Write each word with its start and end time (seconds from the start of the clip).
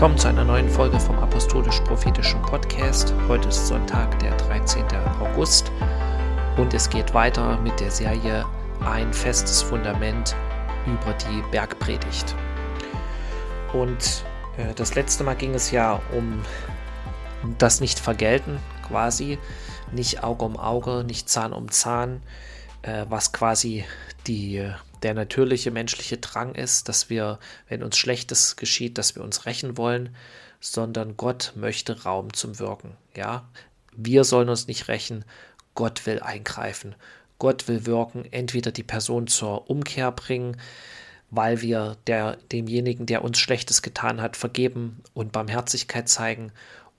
Willkommen 0.00 0.16
zu 0.16 0.28
einer 0.28 0.44
neuen 0.44 0.70
Folge 0.70 0.98
vom 0.98 1.18
Apostolisch-Prophetischen 1.18 2.40
Podcast. 2.40 3.12
Heute 3.28 3.50
ist 3.50 3.66
Sonntag, 3.66 4.18
der 4.20 4.34
13. 4.34 4.82
August 5.20 5.70
und 6.56 6.72
es 6.72 6.88
geht 6.88 7.12
weiter 7.12 7.58
mit 7.58 7.78
der 7.80 7.90
Serie 7.90 8.46
Ein 8.82 9.12
festes 9.12 9.60
Fundament 9.60 10.34
über 10.86 11.12
die 11.12 11.42
Bergpredigt. 11.50 12.34
Und 13.74 14.24
äh, 14.56 14.72
das 14.74 14.94
letzte 14.94 15.22
Mal 15.22 15.36
ging 15.36 15.52
es 15.52 15.70
ja 15.70 16.00
um 16.16 16.40
das 17.58 17.82
Nicht-Vergelten 17.82 18.58
quasi, 18.88 19.38
nicht 19.92 20.24
Auge 20.24 20.46
um 20.46 20.56
Auge, 20.56 21.04
nicht 21.04 21.28
Zahn 21.28 21.52
um 21.52 21.70
Zahn, 21.70 22.22
äh, 22.80 23.04
was 23.10 23.34
quasi 23.34 23.84
die, 24.26 24.66
der 25.02 25.14
natürliche 25.14 25.70
menschliche 25.70 26.18
Drang 26.18 26.54
ist, 26.54 26.88
dass 26.88 27.10
wir, 27.10 27.38
wenn 27.68 27.82
uns 27.82 27.96
Schlechtes 27.96 28.56
geschieht, 28.56 28.98
dass 28.98 29.16
wir 29.16 29.22
uns 29.22 29.46
rächen 29.46 29.76
wollen, 29.76 30.14
sondern 30.60 31.16
Gott 31.16 31.52
möchte 31.56 32.02
Raum 32.02 32.32
zum 32.32 32.58
Wirken. 32.58 32.96
Ja, 33.16 33.48
wir 33.96 34.24
sollen 34.24 34.48
uns 34.48 34.66
nicht 34.66 34.88
rächen, 34.88 35.24
Gott 35.74 36.06
will 36.06 36.20
eingreifen. 36.20 36.94
Gott 37.38 37.68
will 37.68 37.86
wirken, 37.86 38.26
entweder 38.30 38.70
die 38.70 38.82
Person 38.82 39.26
zur 39.26 39.70
Umkehr 39.70 40.12
bringen, 40.12 40.58
weil 41.30 41.62
wir 41.62 41.96
der, 42.06 42.36
demjenigen, 42.52 43.06
der 43.06 43.24
uns 43.24 43.38
Schlechtes 43.38 43.82
getan 43.82 44.20
hat, 44.20 44.36
vergeben 44.36 45.02
und 45.14 45.32
Barmherzigkeit 45.32 46.08
zeigen, 46.08 46.52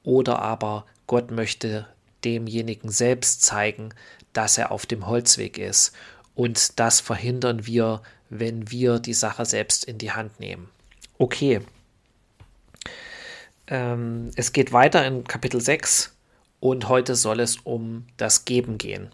oder 0.03 0.39
aber 0.39 0.85
Gott 1.05 1.29
möchte 1.29 1.87
demjenigen 2.23 2.89
selbst 2.89 3.43
zeigen, 3.43 3.93
dass 4.33 4.57
er 4.57 4.71
auf 4.71 4.85
dem 4.85 5.05
Holzweg 5.05 5.57
ist. 5.57 5.93
Und 6.41 6.79
das 6.79 7.01
verhindern 7.01 7.67
wir, 7.67 8.01
wenn 8.31 8.71
wir 8.71 8.97
die 8.97 9.13
Sache 9.13 9.45
selbst 9.45 9.85
in 9.85 9.99
die 9.99 10.11
Hand 10.11 10.39
nehmen. 10.39 10.69
Okay. 11.19 11.61
Ähm, 13.67 14.31
es 14.35 14.51
geht 14.51 14.73
weiter 14.73 15.05
in 15.05 15.23
Kapitel 15.23 15.61
6 15.61 16.15
und 16.59 16.89
heute 16.89 17.13
soll 17.13 17.41
es 17.41 17.57
um 17.57 18.07
das 18.17 18.43
Geben 18.43 18.79
gehen. 18.79 19.11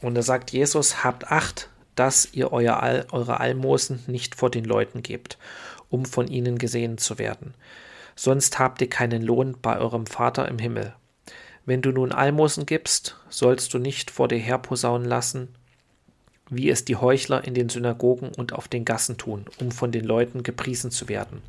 Und 0.00 0.14
da 0.14 0.22
sagt 0.22 0.52
Jesus, 0.52 1.02
habt 1.02 1.32
Acht, 1.32 1.68
dass 1.96 2.28
ihr 2.32 2.52
euer 2.52 3.06
eure 3.10 3.40
Almosen 3.40 3.98
nicht 4.06 4.36
vor 4.36 4.52
den 4.52 4.66
Leuten 4.66 5.02
gebt, 5.02 5.36
um 5.90 6.04
von 6.04 6.28
ihnen 6.28 6.58
gesehen 6.58 6.98
zu 6.98 7.18
werden. 7.18 7.54
Sonst 8.14 8.60
habt 8.60 8.80
ihr 8.82 8.88
keinen 8.88 9.22
Lohn 9.22 9.56
bei 9.60 9.76
eurem 9.76 10.06
Vater 10.06 10.46
im 10.46 10.60
Himmel. 10.60 10.94
Wenn 11.66 11.82
du 11.82 11.90
nun 11.90 12.12
Almosen 12.12 12.66
gibst, 12.66 13.16
sollst 13.30 13.74
du 13.74 13.80
nicht 13.80 14.12
vor 14.12 14.28
dir 14.28 14.38
herposaunen 14.38 15.08
lassen, 15.08 15.56
wie 16.50 16.70
es 16.70 16.84
die 16.84 16.96
Heuchler 16.96 17.44
in 17.44 17.54
den 17.54 17.68
Synagogen 17.68 18.30
und 18.36 18.52
auf 18.52 18.68
den 18.68 18.84
Gassen 18.84 19.16
tun, 19.16 19.44
um 19.60 19.70
von 19.70 19.92
den 19.92 20.04
Leuten 20.04 20.42
gepriesen 20.42 20.90
zu 20.90 21.08
werden. 21.08 21.42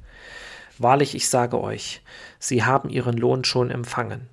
Wahrlich, 0.77 1.15
ich 1.15 1.29
sage 1.29 1.59
euch, 1.59 2.01
sie 2.39 2.63
haben 2.63 2.89
ihren 2.89 3.17
Lohn 3.17 3.43
schon 3.43 3.69
empfangen. 3.69 4.27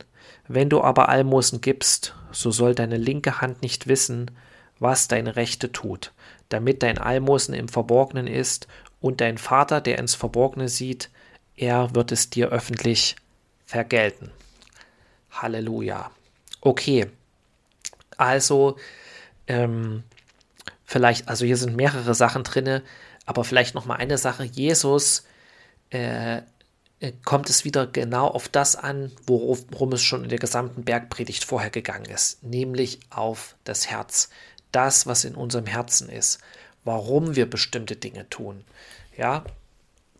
Wenn 0.48 0.68
du 0.68 0.80
aber 0.80 1.08
Almosen 1.08 1.60
gibst, 1.60 2.14
so 2.30 2.50
soll 2.50 2.74
deine 2.74 2.96
linke 2.96 3.40
Hand 3.40 3.62
nicht 3.62 3.88
wissen, 3.88 4.30
was 4.78 5.08
deine 5.08 5.36
Rechte 5.36 5.72
tut, 5.72 6.12
damit 6.48 6.82
dein 6.82 6.98
Almosen 6.98 7.54
im 7.54 7.68
Verborgenen 7.68 8.26
ist, 8.26 8.68
und 9.00 9.20
dein 9.20 9.38
Vater, 9.38 9.80
der 9.80 9.98
ins 9.98 10.14
Verborgene 10.14 10.68
sieht, 10.68 11.10
er 11.56 11.94
wird 11.94 12.12
es 12.12 12.30
dir 12.30 12.48
öffentlich 12.48 13.16
vergelten. 13.64 14.30
Halleluja. 15.30 16.10
Okay, 16.60 17.06
also 18.16 18.76
ähm, 19.46 20.02
vielleicht, 20.96 21.28
also 21.28 21.44
hier 21.44 21.58
sind 21.58 21.76
mehrere 21.76 22.14
Sachen 22.14 22.42
drin, 22.42 22.80
aber 23.26 23.44
vielleicht 23.44 23.74
noch 23.74 23.84
mal 23.84 23.96
eine 23.96 24.16
Sache. 24.16 24.44
Jesus 24.44 25.24
äh, 25.90 26.38
äh, 27.00 27.12
kommt 27.22 27.50
es 27.50 27.66
wieder 27.66 27.86
genau 27.86 28.28
auf 28.28 28.48
das 28.48 28.76
an, 28.76 29.12
worum 29.26 29.92
es 29.92 30.02
schon 30.02 30.22
in 30.24 30.30
der 30.30 30.38
gesamten 30.38 30.84
Bergpredigt 30.84 31.44
vorher 31.44 31.68
gegangen 31.68 32.06
ist, 32.06 32.42
nämlich 32.42 33.00
auf 33.10 33.56
das 33.64 33.90
Herz 33.90 34.30
das, 34.72 35.06
was 35.06 35.24
in 35.24 35.34
unserem 35.34 35.66
Herzen 35.66 36.08
ist, 36.08 36.38
warum 36.82 37.36
wir 37.36 37.44
bestimmte 37.44 37.96
Dinge 37.96 38.30
tun. 38.30 38.64
Ja, 39.18 39.44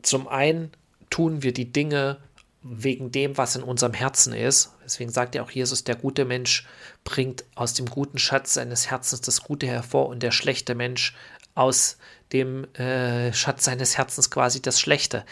zum 0.03 0.29
einen 0.29 0.73
tun 1.09 1.43
wir 1.43 1.55
die 1.55 1.73
Dinge 1.73 2.19
wegen 2.69 3.13
dem, 3.13 3.37
was 3.37 3.57
in 3.57 3.63
unserem 3.63 3.95
Herzen 3.95 4.33
ist. 4.33 4.73
Deswegen 4.85 5.11
sagt 5.11 5.35
ja 5.35 5.43
auch 5.43 5.51
Jesus, 5.51 5.85
der 5.85 5.95
gute 5.95 6.25
Mensch 6.25 6.67
bringt 7.05 7.45
aus 7.55 7.75
dem 7.75 7.87
guten 7.87 8.19
Schatz 8.19 8.55
seines 8.55 8.91
Herzens 8.91 9.21
das 9.21 9.43
Gute 9.43 9.67
hervor 9.67 10.09
und 10.09 10.23
der 10.23 10.33
schlechte 10.33 10.75
Mensch 10.75 11.15
aus 11.55 11.99
dem 12.33 12.65
äh, 12.75 13.33
Schatz 13.33 13.65
seines 13.65 13.97
Herzens 13.97 14.31
quasi 14.31 14.61
das 14.61 14.81
Schlechte. 14.81 15.25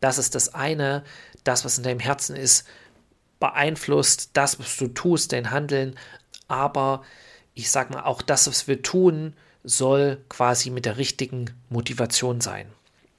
Das 0.00 0.18
ist 0.18 0.34
das 0.34 0.54
eine, 0.54 1.04
das, 1.44 1.64
was 1.64 1.76
in 1.76 1.84
deinem 1.84 2.00
Herzen 2.00 2.36
ist, 2.36 2.66
beeinflusst 3.38 4.30
das, 4.34 4.58
was 4.58 4.76
du 4.76 4.88
tust, 4.88 5.32
dein 5.32 5.50
Handeln, 5.50 5.96
aber 6.48 7.02
ich 7.54 7.70
sag 7.70 7.90
mal, 7.90 8.04
auch 8.04 8.22
das, 8.22 8.46
was 8.46 8.68
wir 8.68 8.82
tun, 8.82 9.34
soll 9.64 10.24
quasi 10.28 10.70
mit 10.70 10.86
der 10.86 10.96
richtigen 10.96 11.50
Motivation 11.68 12.40
sein. 12.40 12.66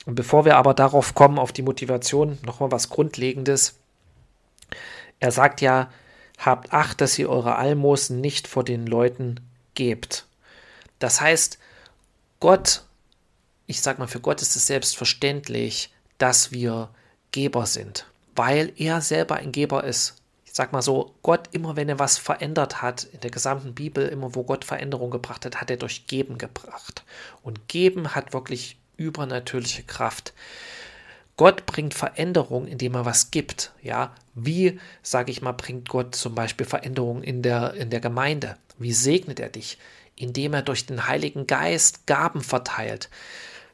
Und 0.06 0.16
bevor 0.16 0.46
wir 0.46 0.58
aber 0.58 0.74
darauf 0.74 1.14
kommen, 1.14 1.38
auf 1.38 1.52
die 1.52 1.62
Motivation, 1.62 2.40
nochmal 2.44 2.72
was 2.72 2.90
Grundlegendes. 2.90 3.76
Er 5.20 5.32
sagt 5.32 5.62
ja, 5.62 5.92
habt 6.38 6.74
Acht, 6.74 7.02
dass 7.02 7.20
ihr 7.20 7.30
eure 7.30 7.56
Almosen 7.56 8.20
nicht 8.20 8.48
vor 8.48 8.64
den 8.64 8.88
Leuten 8.88 9.40
gebt. 9.76 10.26
Das 11.00 11.22
heißt, 11.22 11.60
Gott, 12.40 12.84
ich 13.68 13.82
sag 13.82 14.00
mal, 14.00 14.08
für 14.08 14.20
Gott 14.20 14.42
ist 14.42 14.56
es 14.56 14.68
selbstverständlich, 14.68 15.94
dass 16.18 16.52
wir 16.52 16.90
Geber 17.32 17.66
sind, 17.66 18.08
weil 18.36 18.74
er 18.78 19.02
selber 19.02 19.36
ein 19.36 19.52
Geber 19.52 19.84
ist 19.84 20.22
ich 20.52 20.58
sag 20.58 20.74
mal 20.74 20.82
so, 20.82 21.16
Gott, 21.22 21.48
immer 21.54 21.78
wenn 21.78 21.88
er 21.88 21.98
was 21.98 22.18
verändert 22.18 22.82
hat, 22.82 23.06
in 23.06 23.22
der 23.22 23.32
gesamten 23.32 23.74
Bibel, 23.74 24.06
immer 24.06 24.36
wo 24.36 24.44
Gott 24.44 24.66
Veränderung 24.66 25.10
gebracht 25.10 25.46
hat, 25.46 25.62
hat 25.62 25.72
er 25.72 25.78
durch 25.78 26.08
Geben 26.08 26.38
gebracht. 26.38 27.06
Und 27.42 27.70
Geben 27.70 28.16
hat 28.16 28.34
wirklich 28.34 28.78
übernatürliche 29.02 29.84
Kraft. 29.84 30.34
Gott 31.38 31.66
bringt 31.66 31.94
Veränderung, 31.94 32.68
indem 32.68 32.96
er 32.96 33.06
was 33.06 33.32
gibt. 33.32 33.72
Ja, 33.82 34.14
wie, 34.36 34.80
sage 35.02 35.32
ich 35.32 35.42
mal, 35.42 35.54
bringt 35.54 35.90
Gott 35.90 36.16
zum 36.16 36.36
Beispiel 36.36 36.66
Veränderung 36.66 37.24
in 37.24 37.42
der, 37.42 37.74
in 37.74 37.90
der 37.90 38.00
Gemeinde? 38.00 38.58
Wie 38.78 38.94
segnet 38.94 39.40
er 39.40 39.50
dich? 39.50 39.78
Indem 40.16 40.54
er 40.54 40.62
durch 40.62 40.86
den 40.86 41.08
Heiligen 41.08 41.48
Geist 41.48 42.06
Gaben 42.06 42.42
verteilt 42.42 43.10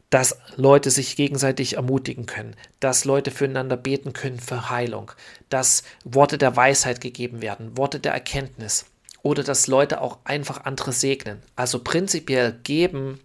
dass 0.10 0.38
Leute 0.56 0.90
sich 0.90 1.16
gegenseitig 1.16 1.76
ermutigen 1.76 2.26
können, 2.26 2.56
dass 2.80 3.06
Leute 3.06 3.32
füreinander 3.32 3.76
beten 3.76 4.14
können 4.14 4.40
für 4.40 4.70
Heilung, 4.70 5.12
dass 5.50 5.84
Worte 6.06 6.38
der 6.38 6.56
Weisheit 6.56 7.02
gegeben 7.02 7.42
werden, 7.42 7.78
Worte 7.78 8.00
der 8.00 8.14
Erkenntnis 8.14 8.86
oder 9.22 9.44
dass 9.44 9.68
Leute 9.68 10.02
auch 10.02 10.20
einfach 10.24 10.64
andere 10.64 10.94
segnen. 10.94 11.42
Also 11.56 11.84
prinzipiell 11.84 12.54
geben 12.64 13.20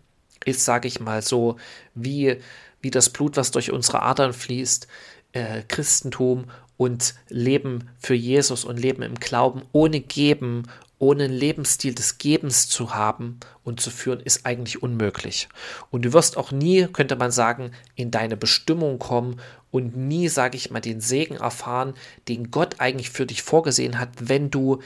ist, 0.44 0.64
sage 0.64 0.88
ich 0.88 1.00
mal 1.00 1.22
so, 1.22 1.56
wie, 1.94 2.38
wie 2.80 2.91
das 2.91 3.10
Blut, 3.10 3.36
was 3.36 3.50
durch 3.50 3.70
unsere 3.72 4.03
Adern 4.03 4.32
fließt, 4.32 4.86
äh, 5.32 5.62
Christentum 5.69 6.44
und 6.76 7.14
Leben 7.28 7.91
für 7.98 8.14
Jesus 8.14 8.64
und 8.64 8.78
Leben 8.78 9.02
im 9.02 9.14
Glauben 9.14 9.62
ohne 9.72 10.00
Geben 10.00 10.64
ohne 11.02 11.25
einen 11.25 11.32
Lebensstil 11.32 11.96
des 11.96 12.19
Gebens 12.19 12.69
zu 12.69 12.94
haben 12.94 13.40
und 13.64 13.81
zu 13.81 13.90
führen, 13.90 14.20
ist 14.20 14.46
eigentlich 14.46 14.84
unmöglich. 14.84 15.49
Und 15.90 16.05
du 16.05 16.12
wirst 16.12 16.37
auch 16.37 16.52
nie, 16.52 16.87
könnte 16.87 17.17
man 17.17 17.32
sagen, 17.32 17.72
in 17.96 18.12
deine 18.12 18.37
Bestimmung 18.37 19.00
kommen 19.00 19.40
und 19.72 19.96
nie, 19.96 20.28
sage 20.28 20.56
ich 20.56 20.70
mal, 20.70 20.78
den 20.78 21.00
Segen 21.00 21.34
erfahren, 21.34 21.94
den 22.28 22.52
Gott 22.52 22.76
eigentlich 22.78 23.11
für 23.11 23.26
dich 23.26 23.43
vorgesehen 23.43 23.99
hat, 23.99 24.11
wenn 24.17 24.49
du 24.52 24.81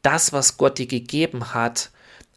das, 0.00 0.32
was 0.32 0.56
Gott 0.56 0.78
dir 0.78 0.86
gegeben 0.86 1.52
hat, 1.52 1.90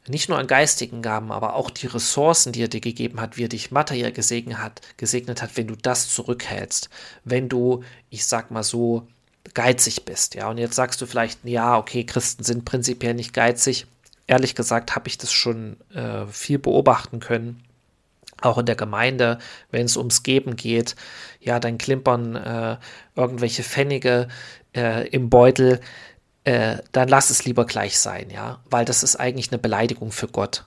nicht 0.07 0.29
nur 0.29 0.37
an 0.37 0.47
geistigen 0.47 1.01
Gaben, 1.01 1.31
aber 1.31 1.55
auch 1.55 1.69
die 1.69 1.87
Ressourcen, 1.87 2.51
die 2.51 2.63
er 2.63 2.67
dir 2.67 2.81
gegeben 2.81 3.21
hat, 3.21 3.37
wie 3.37 3.45
er 3.45 3.49
dich 3.49 3.71
materiell 3.71 4.11
gesegnet 4.11 4.57
hat, 4.57 4.81
gesegnet 4.97 5.41
hat, 5.41 5.55
wenn 5.55 5.67
du 5.67 5.75
das 5.75 6.09
zurückhältst, 6.09 6.89
wenn 7.23 7.47
du, 7.49 7.83
ich 8.09 8.25
sag 8.25 8.51
mal 8.51 8.63
so, 8.63 9.07
geizig 9.53 10.05
bist. 10.05 10.35
Ja, 10.35 10.49
und 10.49 10.57
jetzt 10.57 10.75
sagst 10.75 11.01
du 11.01 11.05
vielleicht, 11.05 11.43
ja, 11.45 11.77
okay, 11.77 12.05
Christen 12.05 12.43
sind 12.43 12.65
prinzipiell 12.65 13.13
nicht 13.13 13.33
geizig. 13.33 13.87
Ehrlich 14.27 14.55
gesagt 14.55 14.95
habe 14.95 15.07
ich 15.07 15.17
das 15.17 15.31
schon 15.31 15.77
äh, 15.93 16.25
viel 16.27 16.59
beobachten 16.59 17.19
können. 17.19 17.63
Auch 18.41 18.57
in 18.57 18.65
der 18.65 18.75
Gemeinde, 18.75 19.39
wenn 19.71 19.85
es 19.85 19.97
ums 19.97 20.23
Geben 20.23 20.55
geht, 20.55 20.95
ja, 21.39 21.59
dann 21.59 21.77
klimpern 21.77 22.35
äh, 22.35 22.77
irgendwelche 23.15 23.63
Pfennige 23.63 24.27
äh, 24.75 25.07
im 25.09 25.29
Beutel, 25.29 25.79
äh, 26.43 26.77
dann 26.91 27.07
lass 27.07 27.29
es 27.29 27.45
lieber 27.45 27.65
gleich 27.65 27.99
sein, 27.99 28.29
ja, 28.29 28.59
weil 28.69 28.85
das 28.85 29.03
ist 29.03 29.15
eigentlich 29.15 29.51
eine 29.51 29.59
Beleidigung 29.59 30.11
für 30.11 30.27
Gott. 30.27 30.65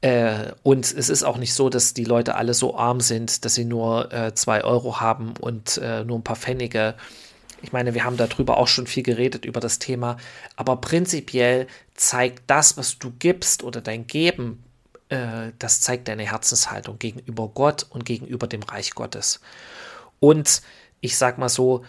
Äh, 0.00 0.52
und 0.62 0.84
es 0.84 1.08
ist 1.08 1.22
auch 1.22 1.36
nicht 1.36 1.54
so, 1.54 1.68
dass 1.68 1.94
die 1.94 2.04
Leute 2.04 2.34
alle 2.34 2.54
so 2.54 2.76
arm 2.76 3.00
sind, 3.00 3.44
dass 3.44 3.54
sie 3.54 3.64
nur 3.64 4.12
äh, 4.12 4.34
zwei 4.34 4.64
Euro 4.64 5.00
haben 5.00 5.34
und 5.40 5.80
nur 6.06 6.18
ein 6.18 6.24
paar 6.24 6.36
Pfennige 6.36 6.94
Ich 7.62 7.72
meine, 7.72 7.94
wir 7.94 8.04
haben 8.04 8.16
darüber 8.16 8.56
auch 8.58 8.66
schon 8.66 8.86
viel 8.86 9.04
geredet, 9.04 9.44
über 9.44 9.60
das 9.60 9.78
Thema. 9.78 10.16
Aber 10.56 10.76
prinzipiell 10.76 11.68
zeigt 11.94 12.42
das, 12.48 12.76
was 12.76 12.98
du 12.98 13.12
gibst 13.18 13.62
oder 13.62 13.80
dein 13.80 14.06
Geben, 14.08 14.64
äh, 15.12 15.52
das 15.58 15.80
zeigt 15.80 16.08
deine 16.08 16.24
Herzenshaltung 16.24 16.98
gegenüber 16.98 17.48
Gott 17.48 17.86
und 17.90 18.06
gegenüber 18.06 18.46
dem 18.46 18.62
Reich 18.62 18.94
Gottes. 18.94 19.40
Und 20.20 20.62
ich 21.02 21.18
sag 21.18 21.36
mal 21.36 21.50
so, 21.50 21.84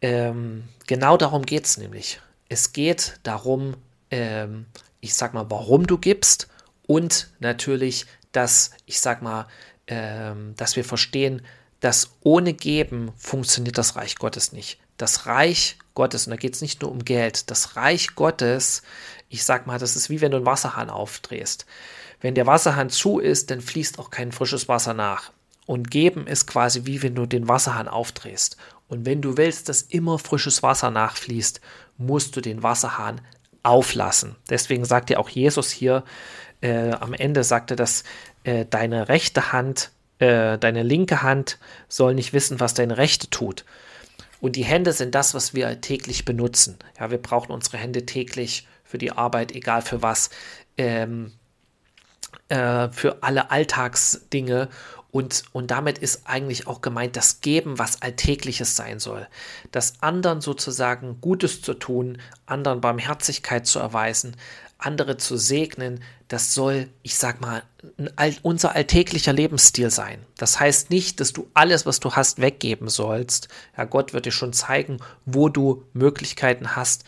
ähm, 0.00 0.64
genau 0.86 1.18
darum 1.18 1.44
geht 1.44 1.66
es 1.66 1.76
nämlich. 1.76 2.20
Es 2.48 2.72
geht 2.72 3.18
darum, 3.22 3.76
ähm, 4.10 4.66
ich 5.00 5.14
sag 5.14 5.34
mal, 5.34 5.50
warum 5.50 5.86
du 5.86 5.98
gibst 5.98 6.48
und 6.86 7.30
natürlich, 7.38 8.06
dass, 8.32 8.70
ich 8.86 9.00
sag 9.00 9.22
mal, 9.22 9.46
ähm, 9.86 10.54
dass 10.56 10.76
wir 10.76 10.84
verstehen, 10.84 11.42
dass 11.80 12.10
ohne 12.20 12.54
Geben 12.54 13.12
funktioniert 13.16 13.78
das 13.78 13.96
Reich 13.96 14.16
Gottes 14.16 14.52
nicht. 14.52 14.78
Das 14.96 15.26
Reich 15.26 15.78
Gottes, 15.94 16.26
und 16.26 16.30
da 16.30 16.36
geht 16.36 16.54
es 16.54 16.62
nicht 16.62 16.82
nur 16.82 16.90
um 16.90 17.04
Geld, 17.04 17.50
das 17.50 17.76
Reich 17.76 18.14
Gottes, 18.14 18.82
ich 19.28 19.44
sag 19.44 19.66
mal, 19.66 19.78
das 19.78 19.96
ist 19.96 20.08
wie 20.08 20.20
wenn 20.20 20.30
du 20.30 20.38
einen 20.38 20.46
Wasserhahn 20.46 20.90
aufdrehst. 20.90 21.66
Wenn 22.20 22.34
der 22.34 22.46
Wasserhahn 22.46 22.90
zu 22.90 23.18
ist, 23.18 23.50
dann 23.50 23.60
fließt 23.60 23.98
auch 23.98 24.10
kein 24.10 24.32
frisches 24.32 24.68
Wasser 24.68 24.94
nach. 24.94 25.32
Und 25.66 25.90
geben 25.90 26.26
ist 26.26 26.46
quasi 26.46 26.86
wie 26.86 27.02
wenn 27.02 27.14
du 27.14 27.26
den 27.26 27.48
Wasserhahn 27.48 27.88
aufdrehst. 27.88 28.56
Und 28.88 29.04
wenn 29.04 29.20
du 29.20 29.36
willst, 29.36 29.68
dass 29.68 29.82
immer 29.82 30.18
frisches 30.18 30.62
Wasser 30.62 30.90
nachfließt, 30.90 31.60
musst 31.98 32.36
du 32.36 32.40
den 32.40 32.62
Wasserhahn 32.62 33.20
auflassen. 33.62 34.36
Deswegen 34.48 34.84
sagt 34.84 35.10
ja 35.10 35.18
auch 35.18 35.28
Jesus 35.28 35.70
hier 35.70 36.04
äh, 36.60 36.92
am 36.92 37.12
Ende, 37.12 37.44
sagte, 37.44 37.76
dass 37.76 38.04
äh, 38.44 38.64
deine 38.64 39.08
rechte 39.08 39.52
Hand, 39.52 39.90
äh, 40.18 40.58
deine 40.58 40.82
linke 40.82 41.22
Hand 41.22 41.58
soll 41.88 42.14
nicht 42.14 42.32
wissen, 42.32 42.60
was 42.60 42.74
deine 42.74 42.96
rechte 42.96 43.28
tut. 43.28 43.64
Und 44.40 44.56
die 44.56 44.64
Hände 44.64 44.92
sind 44.92 45.14
das, 45.14 45.34
was 45.34 45.54
wir 45.54 45.80
täglich 45.80 46.24
benutzen. 46.24 46.78
Ja, 47.00 47.10
wir 47.10 47.18
brauchen 47.18 47.52
unsere 47.52 47.78
Hände 47.78 48.06
täglich 48.06 48.68
für 48.84 48.98
die 48.98 49.12
Arbeit, 49.12 49.52
egal 49.52 49.82
für 49.82 50.02
was, 50.02 50.30
ähm, 50.78 51.32
äh, 52.48 52.88
für 52.90 53.22
alle 53.22 53.50
Alltagsdinge. 53.50 54.68
Und, 55.16 55.44
und 55.54 55.70
damit 55.70 55.96
ist 55.96 56.26
eigentlich 56.26 56.66
auch 56.66 56.82
gemeint 56.82 57.16
das 57.16 57.40
Geben, 57.40 57.78
was 57.78 58.02
Alltägliches 58.02 58.76
sein 58.76 58.98
soll. 58.98 59.26
Das 59.72 60.02
anderen 60.02 60.42
sozusagen 60.42 61.22
Gutes 61.22 61.62
zu 61.62 61.72
tun, 61.72 62.18
anderen 62.44 62.82
Barmherzigkeit 62.82 63.66
zu 63.66 63.78
erweisen, 63.78 64.36
andere 64.76 65.16
zu 65.16 65.38
segnen, 65.38 66.04
das 66.28 66.52
soll, 66.52 66.90
ich 67.02 67.14
sag 67.14 67.40
mal, 67.40 67.62
unser 68.42 68.76
alltäglicher 68.76 69.32
Lebensstil 69.32 69.90
sein. 69.90 70.18
Das 70.36 70.60
heißt 70.60 70.90
nicht, 70.90 71.18
dass 71.20 71.32
du 71.32 71.48
alles, 71.54 71.86
was 71.86 71.98
du 71.98 72.12
hast, 72.12 72.42
weggeben 72.42 72.90
sollst. 72.90 73.48
Ja, 73.74 73.84
Gott 73.84 74.12
wird 74.12 74.26
dir 74.26 74.32
schon 74.32 74.52
zeigen, 74.52 74.98
wo 75.24 75.48
du 75.48 75.82
Möglichkeiten 75.94 76.76
hast, 76.76 77.04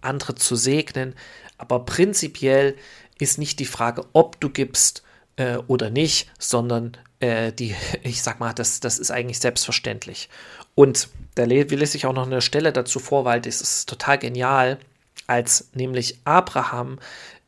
andere 0.00 0.34
zu 0.34 0.56
segnen. 0.56 1.14
Aber 1.58 1.84
prinzipiell 1.84 2.74
ist 3.20 3.38
nicht 3.38 3.60
die 3.60 3.66
Frage, 3.66 4.04
ob 4.14 4.40
du 4.40 4.50
gibst 4.50 5.04
äh, 5.36 5.58
oder 5.68 5.90
nicht, 5.90 6.28
sondern 6.40 6.96
äh, 7.22 7.52
die, 7.52 7.74
ich 8.02 8.22
sag 8.22 8.40
mal, 8.40 8.52
das, 8.52 8.80
das 8.80 8.98
ist 8.98 9.10
eigentlich 9.10 9.38
selbstverständlich. 9.38 10.28
Und 10.74 11.08
da 11.34 11.48
will 11.48 11.82
ich 11.82 12.06
auch 12.06 12.12
noch 12.12 12.26
eine 12.26 12.42
Stelle 12.42 12.72
dazu 12.72 12.98
vor, 12.98 13.24
weil 13.24 13.40
das 13.40 13.60
ist 13.60 13.88
total 13.88 14.18
genial, 14.18 14.78
als 15.26 15.70
nämlich 15.74 16.18
Abraham 16.24 16.98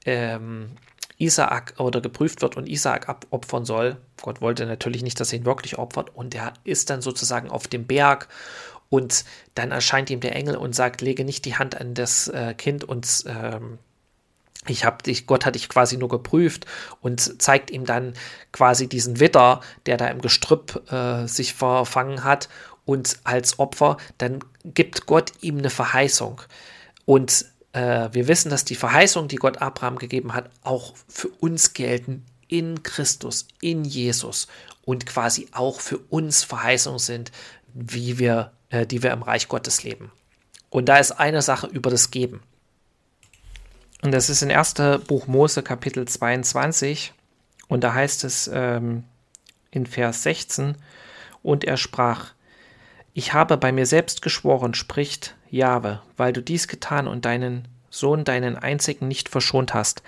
ähm, 0.07 0.71
Isaak 1.19 1.75
oder 1.79 2.01
geprüft 2.01 2.43
wird 2.43 2.57
und 2.57 2.69
Isaak 2.69 3.09
abopfern 3.09 3.65
soll. 3.65 3.97
Gott 4.21 4.41
wollte 4.41 4.67
natürlich 4.67 5.03
nicht, 5.03 5.21
dass 5.21 5.33
er 5.33 5.39
ihn 5.39 5.45
wirklich 5.45 5.79
opfert 5.79 6.15
und 6.15 6.35
er 6.35 6.55
ist 6.65 6.91
dann 6.91 7.03
sozusagen 7.03 7.51
auf 7.51 7.67
dem 7.69 7.87
Berg 7.87 8.29
und 8.91 9.25
dann 9.55 9.71
erscheint 9.71 10.11
ihm 10.11 10.21
der 10.21 10.37
Engel 10.37 10.57
und 10.57 10.75
sagt, 10.75 11.01
lege 11.01 11.25
nicht 11.25 11.45
die 11.45 11.57
Hand 11.57 11.81
an 11.81 11.95
das 11.95 12.29
äh, 12.29 12.55
Kind 12.55 12.85
und 12.85 13.25
ähm, 13.27 13.79
ich 14.67 14.85
habe 14.85 15.03
dich, 15.03 15.27
Gott 15.27 15.45
hat 15.45 15.55
dich 15.55 15.69
quasi 15.69 15.97
nur 15.97 16.09
geprüft 16.09 16.67
und 17.01 17.43
zeigt 17.43 17.71
ihm 17.71 17.85
dann 17.85 18.15
quasi 18.53 18.89
diesen 18.89 19.21
Witter, 19.21 19.61
der 19.87 19.97
da 19.97 20.09
im 20.09 20.21
Gestrüpp 20.21 20.91
äh, 20.91 21.27
sich 21.27 21.55
verfangen 21.55 22.25
hat 22.25 22.49
und 22.85 23.19
als 23.25 23.59
Opfer, 23.59 23.97
dann 24.19 24.41
gibt 24.65 25.07
Gott 25.07 25.33
ihm 25.41 25.59
eine 25.59 25.71
Verheißung. 25.71 26.41
Und 27.05 27.47
äh, 27.73 28.09
wir 28.13 28.29
wissen, 28.29 28.51
dass 28.51 28.65
die 28.65 28.75
Verheißungen, 28.75 29.29
die 29.29 29.37
Gott 29.37 29.61
Abraham 29.61 29.99
gegeben 29.99 30.35
hat, 30.35 30.51
auch 30.63 30.95
für 31.09 31.29
uns 31.29 31.75
gelten 31.75 32.25
in 32.49 32.83
Christus, 32.83 33.49
in 33.61 33.85
Jesus 33.85 34.49
und 34.85 35.07
quasi 35.07 35.49
auch 35.53 35.81
für 35.81 35.99
uns 35.99 36.45
Verheißungen 36.45 36.99
sind, 36.99 37.33
wie 37.73 38.19
wir, 38.19 38.53
äh, 38.71 38.87
die 38.87 39.03
wir 39.03 39.13
im 39.13 39.23
Reich 39.23 39.49
Gottes 39.49 39.83
leben. 39.83 40.13
Und 40.71 40.89
da 40.89 40.99
ist 40.99 41.13
eine 41.13 41.43
Sache 41.43 41.67
über 41.67 41.91
das 41.91 42.11
Geben. 42.11 42.43
Und 44.05 44.13
das 44.13 44.29
ist 44.29 44.43
in 44.43 44.53
1. 44.53 44.75
Buch 45.07 45.27
Mose 45.29 45.63
Kapitel 45.63 46.07
22 46.07 47.15
und 47.69 47.83
da 47.83 47.95
heißt 47.95 48.25
es 48.25 48.51
ähm, 48.53 49.05
in 49.71 49.87
Vers 49.87 50.25
16, 50.25 50.77
und 51.43 51.65
er 51.65 51.79
sprach, 51.79 52.35
ich 53.15 53.33
habe 53.33 53.57
bei 53.57 53.73
mir 53.73 53.87
selbst 53.87 54.21
geschworen, 54.21 54.75
spricht 54.75 55.35
Jahwe, 55.51 56.03
weil 56.19 56.35
du 56.35 56.43
dies 56.43 56.69
getan 56.69 57.09
und 57.09 57.25
deinen 57.25 57.67
Sohn, 57.89 58.25
deinen 58.25 58.57
einzigen 58.59 59.09
nicht 59.09 59.31
verschont 59.31 59.73
hast. 59.73 60.03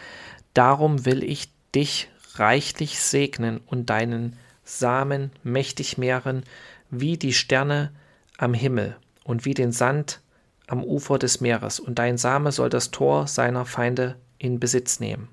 Darum 0.53 1.07
will 1.07 1.25
ich 1.25 1.51
dich 1.75 2.11
reichlich 2.35 3.01
segnen 3.01 3.63
und 3.65 3.89
deinen 3.89 4.37
Samen 4.63 5.31
mächtig 5.43 5.97
mehren, 5.97 6.45
wie 6.91 7.17
die 7.17 7.33
Sterne 7.33 7.93
am 8.37 8.53
Himmel 8.53 8.95
und 9.25 9.47
wie 9.47 9.55
den 9.55 9.73
Sand 9.73 10.21
am 10.67 10.83
Ufer 10.83 11.19
des 11.19 11.41
Meeres, 11.41 11.81
und 11.81 11.99
dein 11.99 12.19
Same 12.19 12.53
soll 12.53 12.71
das 12.71 12.91
Tor 12.91 13.27
seiner 13.27 13.65
Feinde 13.65 14.17
in 14.39 14.61
Besitz 14.61 15.01
nehmen. 15.01 15.29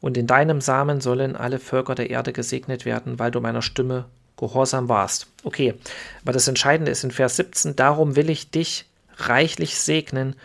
Und 0.00 0.18
in 0.18 0.26
deinem 0.26 0.60
Samen 0.60 1.00
sollen 1.00 1.34
alle 1.34 1.58
Völker 1.58 1.94
der 1.94 2.10
Erde 2.10 2.32
gesegnet 2.32 2.84
werden, 2.84 3.18
weil 3.18 3.30
du 3.30 3.40
meiner 3.40 3.62
Stimme 3.62 4.04
gehorsam 4.36 4.88
warst. 4.88 5.28
Okay, 5.44 5.74
aber 6.22 6.32
das 6.32 6.48
Entscheidende 6.48 6.90
ist 6.90 7.04
in 7.04 7.10
Vers 7.10 7.36
17, 7.36 7.76
darum 7.76 8.16
will 8.16 8.28
ich 8.28 8.50
dich 8.50 8.86
reichlich 9.16 9.78
segnen 9.78 10.36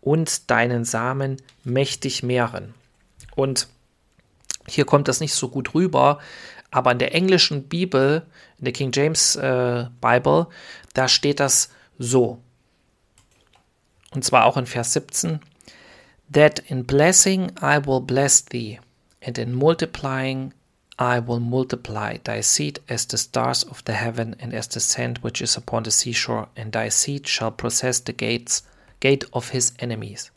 und 0.00 0.50
deinen 0.50 0.84
Samen 0.84 1.36
mächtig 1.64 2.22
mehren. 2.22 2.74
Und 3.34 3.68
hier 4.66 4.84
kommt 4.84 5.08
das 5.08 5.20
nicht 5.20 5.34
so 5.34 5.48
gut 5.48 5.74
rüber, 5.74 6.18
aber 6.70 6.92
in 6.92 6.98
der 6.98 7.14
englischen 7.14 7.64
Bibel, 7.64 8.22
in 8.58 8.64
der 8.64 8.72
King 8.72 8.92
James 8.94 9.36
äh, 9.36 9.86
Bible, 10.00 10.46
da 10.94 11.08
steht 11.08 11.40
das 11.40 11.70
so. 11.98 12.38
Und 14.14 14.24
zwar 14.24 14.44
auch 14.44 14.56
in 14.56 14.66
Vers 14.66 14.92
17. 14.92 15.40
That 16.32 16.60
in 16.60 16.84
blessing 16.84 17.52
I 17.60 17.78
will 17.84 18.00
bless 18.00 18.44
thee, 18.44 18.80
and 19.24 19.38
in 19.38 19.52
multiplying 19.52 20.52
I 20.98 21.20
will 21.26 21.40
multiply 21.40 22.18
thy 22.22 22.42
seed 22.42 22.80
as 22.88 23.06
the 23.10 23.16
stars 23.16 23.64
of 23.64 23.82
the 23.86 23.92
heaven 23.92 24.36
and 24.40 24.54
as 24.54 24.68
the 24.70 24.80
sand 24.80 25.22
which 25.22 25.40
is 25.40 25.56
upon 25.56 25.84
the 25.84 25.90
seashore, 25.90 26.48
and 26.56 26.72
thy 26.72 26.90
seed 26.90 27.28
shall 27.28 27.50
possess 27.50 28.02
the 28.04 28.12
gates, 28.12 28.62
gate 29.00 29.24
of 29.32 29.50
his 29.50 29.74
enemies. 29.78 30.30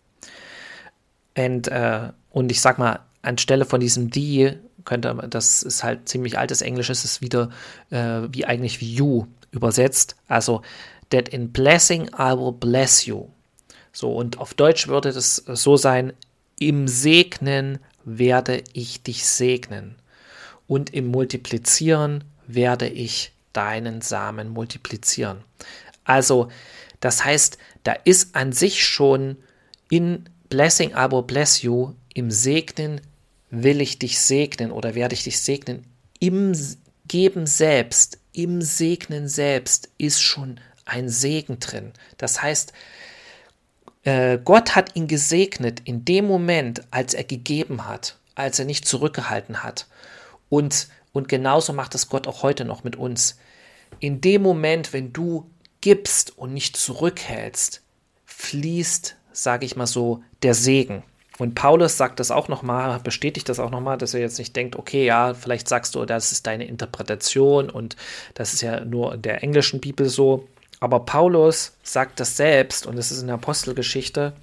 And, 1.36 1.68
äh, 1.68 2.12
und 2.32 2.52
ich 2.52 2.62
sag 2.62 2.80
mal, 2.80 3.00
anstelle 3.22 3.66
von 3.66 3.80
diesem 3.80 4.10
die 4.10 4.54
könnte, 4.86 5.14
das 5.30 5.64
ist 5.64 5.84
halt 5.84 6.08
ziemlich 6.08 6.38
altes 6.38 6.62
Englisch, 6.62 6.90
ist 6.90 7.06
es 7.06 7.22
wieder 7.22 7.50
äh, 7.90 8.22
wie 8.32 8.46
eigentlich 8.46 8.80
wie 8.82 8.94
you 8.94 9.28
übersetzt. 9.52 10.16
Also, 10.28 10.62
that 11.10 11.30
in 11.30 11.52
blessing 11.52 12.10
I 12.18 12.32
will 12.32 12.54
bless 12.54 13.06
you. 13.06 13.30
So, 13.96 14.12
und 14.14 14.40
auf 14.40 14.54
Deutsch 14.54 14.90
würde 14.90 15.14
das 15.14 15.38
so 15.38 15.78
sein, 15.78 16.12
im 16.60 16.90
Segnen 16.90 17.80
werde 18.04 18.62
ich 18.74 19.02
dich 19.04 19.26
segnen. 19.26 19.96
Und 20.68 20.94
im 20.94 21.08
Multiplizieren 21.08 22.26
werde 22.46 22.90
ich 22.90 23.32
deinen 23.54 24.02
Samen 24.02 24.50
multiplizieren. 24.50 25.46
Also, 26.04 26.50
das 27.00 27.24
heißt, 27.24 27.58
da 27.84 27.94
ist 27.94 28.36
an 28.36 28.52
sich 28.52 28.86
schon 28.86 29.38
in 29.90 30.26
Blessing 30.50 30.94
will 30.94 31.24
bless 31.24 31.62
you, 31.62 31.94
im 32.14 32.32
Segnen 32.32 33.00
will 33.50 33.80
ich 33.80 33.98
dich 33.98 34.20
segnen 34.20 34.72
oder 34.72 34.94
werde 34.96 35.16
ich 35.16 35.24
dich 35.24 35.40
segnen. 35.40 35.86
Im 36.20 36.52
Geben 37.08 37.48
selbst, 37.48 38.20
im 38.34 38.62
Segnen 38.62 39.30
selbst 39.30 39.88
ist 39.98 40.22
schon 40.22 40.60
ein 40.84 41.08
Segen 41.08 41.62
drin. 41.62 41.94
Das 42.18 42.42
heißt, 42.42 42.74
äh, 44.06 44.40
Gott 44.44 44.76
hat 44.76 44.96
ihn 44.96 45.08
gesegnet 45.08 45.82
in 45.84 46.06
dem 46.06 46.26
Moment, 46.26 46.84
als 46.92 47.14
er 47.14 47.24
gegeben 47.24 47.88
hat, 47.88 48.18
als 48.36 48.60
er 48.60 48.66
nicht 48.66 48.88
zurückgehalten 48.88 49.64
hat. 49.64 49.88
Und, 50.48 50.88
und 51.12 51.28
genauso 51.28 51.74
macht 51.74 51.96
es 51.96 52.08
Gott 52.08 52.28
auch 52.28 52.44
heute 52.44 52.66
noch 52.66 52.84
mit 52.84 52.96
uns. 52.96 53.38
In 54.00 54.22
dem 54.22 54.42
Moment, 54.42 54.94
wenn 54.94 55.12
du 55.12 55.50
gibst 55.82 56.38
und 56.38 56.54
nicht 56.54 56.78
zurückhältst, 56.78 57.82
fließt, 58.26 59.16
sage 59.32 59.66
ich 59.66 59.76
mal 59.76 59.88
so, 59.88 60.24
der 60.44 60.54
Segen. 60.54 61.04
Und 61.38 61.56
Paulus 61.56 61.98
sagt 61.98 62.20
das 62.20 62.32
auch 62.32 62.48
nochmal, 62.48 63.00
bestätigt 63.00 63.50
das 63.50 63.60
auch 63.60 63.70
nochmal, 63.70 63.98
dass 63.98 64.14
er 64.14 64.22
jetzt 64.22 64.40
nicht 64.40 64.56
denkt, 64.56 64.78
okay, 64.78 65.06
ja, 65.06 65.34
vielleicht 65.34 65.68
sagst 65.68 65.96
du, 65.96 66.06
das 66.06 66.32
ist 66.32 66.48
deine 66.48 66.66
Interpretation 66.66 67.70
und 67.70 67.98
das 68.36 68.54
ist 68.54 68.62
ja 68.62 68.86
nur 68.86 69.16
in 69.16 69.22
der 69.22 69.44
englischen 69.44 69.82
Bibel 69.82 70.08
so. 70.08 70.48
Aber 70.86 71.00
Paulus 71.00 71.76
sagt 71.82 72.20
das 72.20 72.38
selbst, 72.38 72.86
und 72.86 72.96
es 73.00 73.10
ist 73.10 73.22
in 73.22 73.26
der 73.26 73.38
Apostelgeschichte 73.38 74.34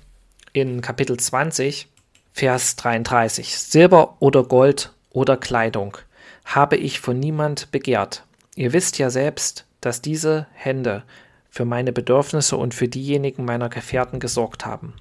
in 0.53 0.81
Kapitel 0.81 1.17
20, 1.17 1.87
Vers 2.33 2.75
33. 2.75 3.57
Silber 3.57 4.17
oder 4.19 4.43
Gold 4.43 4.93
oder 5.11 5.37
Kleidung 5.37 5.99
habe 6.45 6.77
ich 6.77 6.99
von 6.99 7.21
niemand 7.21 7.71
begehrt. 7.71 8.25
Ihr 8.57 8.73
wisst 8.73 8.99
ja 8.99 9.09
selbst, 9.09 9.67
dass 9.81 10.03
diese 10.03 10.49
Hände 10.53 11.05
für 11.49 11.65
meine 11.65 11.93
Bedürfnisse 11.93 12.57
und 12.57 12.75
für 12.75 12.89
diejenigen 12.89 13.45
meiner 13.45 13.69
Gefährten 13.69 14.19
gesorgt 14.19 14.67
haben. 14.67 14.95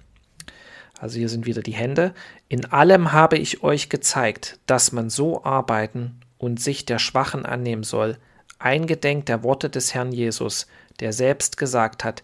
Also 1.00 1.18
hier 1.18 1.30
sind 1.30 1.48
wieder 1.48 1.64
die 1.64 1.72
Hände. 1.72 2.14
In 2.50 2.66
allem 2.66 3.14
habe 3.14 3.40
ich 3.40 3.64
euch 3.64 3.90
gezeigt, 3.90 4.60
dass 4.68 4.92
man 4.92 5.10
so 5.10 5.44
arbeiten 5.44 6.22
und 6.38 6.62
sich 6.62 6.86
der 6.86 7.00
Schwachen 7.00 7.48
annehmen 7.48 7.82
soll, 7.82 8.20
eingedenk 8.60 9.26
der 9.26 9.42
Worte 9.42 9.72
des 9.72 9.96
Herrn 9.96 10.12
Jesus, 10.12 10.68
der 11.02 11.12
selbst 11.12 11.58
gesagt 11.58 12.04
hat, 12.04 12.24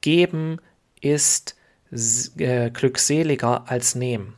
geben 0.00 0.58
ist 1.00 1.56
äh, 2.38 2.70
glückseliger 2.70 3.70
als 3.70 3.94
nehmen. 3.94 4.34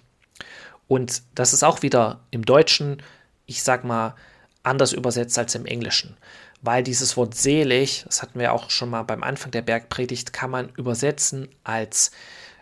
Und 0.87 1.23
das 1.35 1.53
ist 1.53 1.63
auch 1.63 1.83
wieder 1.83 2.21
im 2.31 2.45
Deutschen, 2.45 3.03
ich 3.47 3.63
sag 3.63 3.85
mal, 3.85 4.15
anders 4.63 4.93
übersetzt 4.93 5.39
als 5.39 5.55
im 5.55 5.67
Englischen. 5.67 6.17
Weil 6.61 6.83
dieses 6.83 7.17
Wort 7.17 7.35
selig, 7.35 8.05
das 8.07 8.23
hatten 8.23 8.41
wir 8.41 8.53
auch 8.53 8.71
schon 8.71 8.91
mal 8.91 9.03
beim 9.03 9.23
Anfang 9.23 9.53
der 9.53 9.63
Bergpredigt, 9.63 10.33
kann 10.33 10.51
man 10.51 10.71
übersetzen 10.71 11.49
als 11.63 12.11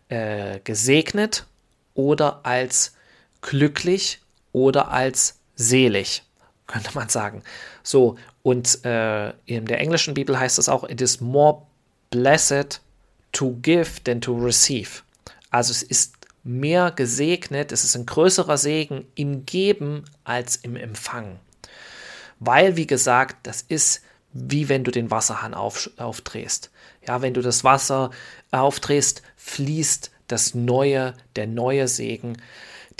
äh, 0.08 0.60
gesegnet 0.60 1.46
oder 1.94 2.40
als 2.44 2.94
glücklich 3.40 4.20
oder 4.52 4.90
als 4.90 5.38
selig, 5.54 6.24
könnte 6.66 6.90
man 6.94 7.08
sagen. 7.08 7.42
So, 7.82 8.16
und 8.46 8.84
äh, 8.84 9.30
in 9.46 9.66
der 9.66 9.80
englischen 9.80 10.14
Bibel 10.14 10.38
heißt 10.38 10.60
es 10.60 10.68
auch, 10.68 10.88
it 10.88 11.00
is 11.00 11.20
more 11.20 11.62
blessed 12.10 12.80
to 13.32 13.56
give 13.60 14.04
than 14.04 14.20
to 14.20 14.36
receive. 14.36 15.02
Also 15.50 15.72
es 15.72 15.82
ist 15.82 16.14
mehr 16.44 16.92
gesegnet, 16.92 17.72
es 17.72 17.82
ist 17.82 17.96
ein 17.96 18.06
größerer 18.06 18.56
Segen 18.56 19.04
im 19.16 19.46
Geben 19.46 20.04
als 20.22 20.54
im 20.54 20.76
Empfangen. 20.76 21.40
Weil, 22.38 22.76
wie 22.76 22.86
gesagt, 22.86 23.48
das 23.48 23.62
ist 23.62 24.02
wie 24.32 24.68
wenn 24.68 24.84
du 24.84 24.92
den 24.92 25.10
Wasserhahn 25.10 25.54
auf, 25.54 25.90
aufdrehst. 25.96 26.70
Ja, 27.04 27.22
wenn 27.22 27.34
du 27.34 27.42
das 27.42 27.64
Wasser 27.64 28.10
aufdrehst, 28.52 29.22
fließt 29.38 30.12
das 30.28 30.54
neue, 30.54 31.14
der 31.34 31.48
neue 31.48 31.88
Segen, 31.88 32.36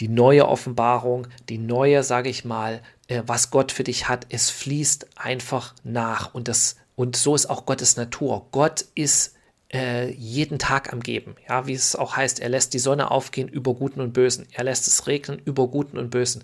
die 0.01 0.09
neue 0.09 0.49
Offenbarung, 0.49 1.29
die 1.49 1.59
neue, 1.59 2.03
sage 2.03 2.31
ich 2.31 2.45
mal, 2.45 2.83
was 3.09 3.51
Gott 3.51 3.73
für 3.73 3.85
dich 3.85 4.09
hat, 4.09 4.27
es 4.31 4.51
fließt 4.51 5.09
einfach 5.17 5.75
nach 5.85 6.35
und 6.35 6.49
das 6.49 6.77
und 6.97 7.15
so 7.15 7.35
ist 7.35 7.47
auch 7.47 7.67
Gottes 7.67 7.97
Natur. 7.97 8.49
Gott 8.53 8.87
ist 8.95 9.35
äh, 9.73 10.11
jeden 10.13 10.59
Tag 10.59 10.93
am 10.93 11.01
Geben. 11.01 11.37
Ja, 11.49 11.67
wie 11.67 11.75
es 11.75 11.95
auch 11.95 12.17
heißt, 12.17 12.41
er 12.41 12.49
lässt 12.49 12.73
die 12.73 12.79
Sonne 12.79 13.11
aufgehen 13.11 13.49
über 13.49 13.75
Guten 13.75 14.01
und 14.01 14.13
Bösen. 14.13 14.47
Er 14.53 14.65
lässt 14.65 14.89
es 14.89 15.07
regnen 15.07 15.41
über 15.45 15.69
Guten 15.69 15.99
und 15.99 16.11
Bösen. 16.11 16.43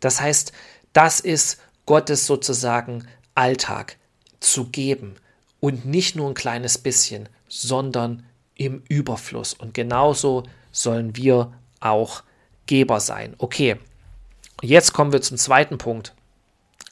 Das 0.00 0.20
heißt, 0.20 0.52
das 0.92 1.20
ist 1.20 1.58
Gottes 1.86 2.26
sozusagen 2.26 3.06
Alltag 3.34 3.96
zu 4.40 4.66
geben 4.66 5.14
und 5.60 5.86
nicht 5.86 6.16
nur 6.16 6.28
ein 6.28 6.34
kleines 6.34 6.76
bisschen, 6.76 7.28
sondern 7.48 8.24
im 8.56 8.82
Überfluss. 8.88 9.54
Und 9.54 9.72
genauso 9.72 10.42
sollen 10.70 11.16
wir 11.16 11.52
auch 11.80 12.22
Geber 12.66 13.00
sein. 13.00 13.34
Okay, 13.38 13.78
jetzt 14.62 14.92
kommen 14.92 15.12
wir 15.12 15.20
zum 15.20 15.36
zweiten 15.36 15.78
Punkt, 15.78 16.14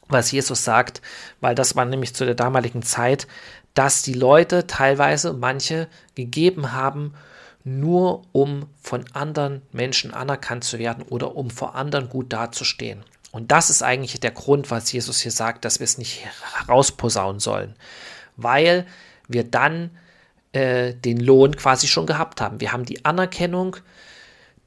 was 0.09 0.33
Jesus 0.33 0.65
sagt, 0.65 1.01
weil 1.41 1.55
das 1.55 1.77
war 1.77 1.85
nämlich 1.85 2.15
zu 2.15 2.25
der 2.25 2.35
damaligen 2.35 2.83
Zeit, 2.83 3.27
dass 3.75 4.03
die 4.03 4.15
Leute 4.15 4.67
teilweise 4.67 5.33
manche 5.33 5.89
gegeben 6.15 6.73
haben, 6.73 7.15
nur 7.63 8.23
um 8.33 8.67
von 8.83 9.05
anderen 9.13 9.63
Menschen 9.73 10.13
anerkannt 10.13 10.65
zu 10.65 10.79
werden 10.79 11.05
oder 11.05 11.37
um 11.37 11.51
vor 11.51 11.75
anderen 11.75 12.09
gut 12.09 12.33
dazustehen. 12.33 13.05
Und 13.33 13.53
das 13.53 13.71
ist 13.71 13.83
eigentlich 13.83 14.19
der 14.19 14.33
Grund, 14.33 14.71
was 14.71 14.91
Jesus 14.91 15.21
hier 15.21 15.31
sagt, 15.31 15.65
dass 15.65 15.79
wir 15.79 15.85
es 15.85 15.99
nicht 15.99 16.25
herausposaunen 16.57 17.39
sollen, 17.39 17.77
weil 18.37 18.87
wir 19.29 19.45
dann 19.45 19.91
äh, 20.53 20.95
den 20.95 21.21
Lohn 21.21 21.55
quasi 21.55 21.87
schon 21.87 22.07
gehabt 22.07 22.41
haben. 22.41 22.61
Wir 22.61 22.73
haben 22.73 22.85
die 22.85 23.05
Anerkennung, 23.05 23.77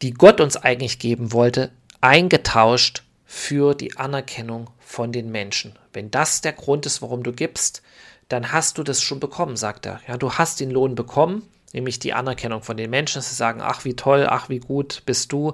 die 0.01 0.13
Gott 0.13 0.39
uns 0.39 0.55
eigentlich 0.55 1.00
geben 1.00 1.33
wollte, 1.33 1.72
eingetauscht 2.03 3.03
für 3.25 3.74
die 3.74 3.95
Anerkennung 3.95 4.69
von 4.79 5.13
den 5.13 5.31
Menschen. 5.31 5.79
Wenn 5.93 6.12
das 6.12 6.41
der 6.41 6.51
Grund 6.51 6.86
ist, 6.86 7.01
warum 7.01 7.24
du 7.24 7.31
gibst, 7.31 7.81
dann 8.27 8.51
hast 8.51 8.77
du 8.77 8.83
das 8.83 9.01
schon 9.01 9.22
bekommen, 9.22 9.55
sagt 9.55 9.86
er. 9.86 10.01
Ja, 10.07 10.17
du 10.17 10.33
hast 10.33 10.60
den 10.60 10.69
Lohn 10.69 10.95
bekommen, 10.95 11.48
nämlich 11.72 12.00
die 12.00 12.13
Anerkennung 12.13 12.62
von 12.62 12.75
den 12.75 12.89
Menschen, 12.89 13.22
sie 13.22 13.33
sagen, 13.33 13.62
ach 13.63 13.86
wie 13.86 13.95
toll, 13.95 14.27
ach 14.29 14.50
wie 14.50 14.60
gut 14.60 15.03
bist 15.05 15.31
du, 15.31 15.53